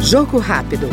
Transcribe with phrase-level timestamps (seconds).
[0.00, 0.88] Jogo rápido.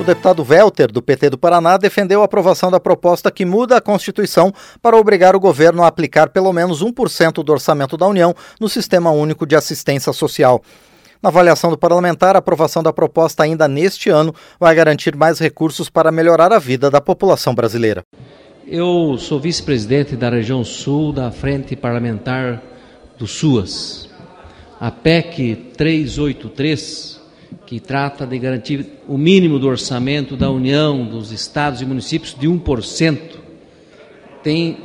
[0.00, 3.80] O deputado Welter, do PT do Paraná, defendeu a aprovação da proposta que muda a
[3.82, 4.50] Constituição
[4.80, 9.10] para obrigar o governo a aplicar pelo menos 1% do orçamento da União no Sistema
[9.10, 10.62] Único de Assistência Social.
[11.22, 15.90] Na avaliação do parlamentar, a aprovação da proposta ainda neste ano vai garantir mais recursos
[15.90, 18.02] para melhorar a vida da população brasileira.
[18.66, 22.62] Eu sou vice-presidente da região sul da Frente Parlamentar
[23.20, 24.08] do SUAS.
[24.80, 27.20] A PEC 383,
[27.66, 32.48] que trata de garantir o mínimo do orçamento da União, dos estados e municípios de
[32.48, 33.18] 1%,
[34.42, 34.78] tem,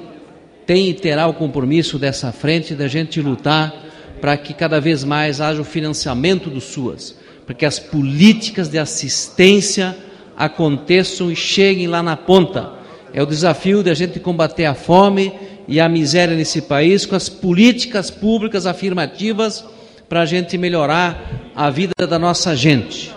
[0.65, 3.73] tem e terá o compromisso dessa frente da gente lutar
[4.19, 8.77] para que cada vez mais haja o financiamento do SUAS, para que as políticas de
[8.77, 9.95] assistência
[10.35, 12.73] aconteçam e cheguem lá na ponta.
[13.13, 15.31] É o desafio de a gente combater a fome
[15.67, 19.65] e a miséria nesse país com as políticas públicas afirmativas
[20.07, 23.11] para a gente melhorar a vida da nossa gente.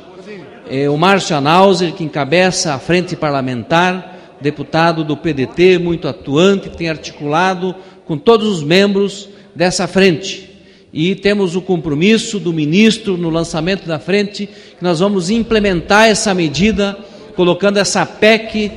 [0.70, 6.88] É o Márcio Anauser, que encabeça a frente parlamentar, deputado do PDT, muito atuante, tem
[6.88, 10.48] articulado com todos os membros dessa frente
[10.92, 16.32] e temos o compromisso do ministro no lançamento da frente que nós vamos implementar essa
[16.34, 16.96] medida,
[17.36, 18.72] colocando essa PEC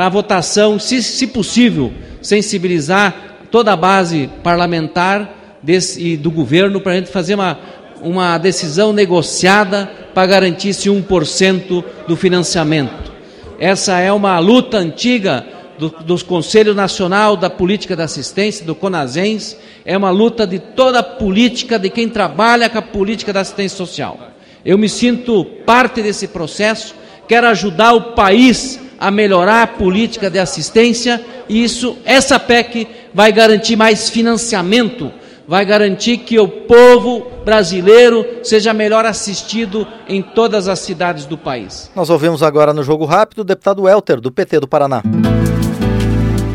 [0.00, 6.92] para votação, se, se possível, sensibilizar toda a base parlamentar desse, e do governo para
[6.92, 7.58] a gente fazer uma,
[8.00, 13.12] uma decisão negociada para garantir esse 1% do financiamento.
[13.58, 15.44] Essa é uma luta antiga
[15.78, 21.00] do, do Conselho Nacional da Política da Assistência, do CONASENS, é uma luta de toda
[21.00, 24.18] a política, de quem trabalha com a política da assistência social.
[24.64, 26.94] Eu me sinto parte desse processo,
[27.28, 33.32] quero ajudar o país a melhorar a política de assistência e isso, essa PEC vai
[33.32, 35.10] garantir mais financiamento,
[35.48, 41.90] vai garantir que o povo brasileiro seja melhor assistido em todas as cidades do país.
[41.96, 45.02] Nós ouvimos agora no Jogo Rápido o deputado Welter, do PT do Paraná.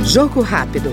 [0.06, 0.92] Jogo rápido.